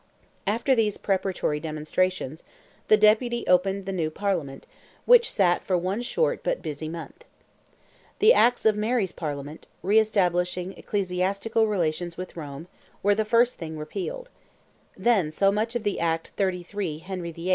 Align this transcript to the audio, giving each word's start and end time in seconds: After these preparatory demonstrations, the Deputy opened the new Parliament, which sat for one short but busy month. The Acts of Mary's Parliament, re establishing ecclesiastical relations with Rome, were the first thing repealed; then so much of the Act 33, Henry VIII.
After 0.47 0.73
these 0.73 0.97
preparatory 0.97 1.59
demonstrations, 1.59 2.43
the 2.87 2.97
Deputy 2.97 3.45
opened 3.45 3.85
the 3.85 3.91
new 3.91 4.09
Parliament, 4.09 4.65
which 5.05 5.31
sat 5.31 5.63
for 5.63 5.77
one 5.77 6.01
short 6.01 6.41
but 6.41 6.63
busy 6.63 6.89
month. 6.89 7.23
The 8.17 8.33
Acts 8.33 8.65
of 8.65 8.75
Mary's 8.75 9.11
Parliament, 9.11 9.67
re 9.83 9.99
establishing 9.99 10.73
ecclesiastical 10.73 11.67
relations 11.67 12.17
with 12.17 12.35
Rome, 12.35 12.67
were 13.03 13.13
the 13.13 13.25
first 13.25 13.57
thing 13.59 13.77
repealed; 13.77 14.31
then 14.97 15.29
so 15.29 15.51
much 15.51 15.75
of 15.75 15.83
the 15.83 15.99
Act 15.99 16.29
33, 16.35 16.97
Henry 16.97 17.31
VIII. 17.31 17.49